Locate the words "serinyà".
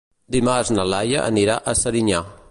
1.83-2.23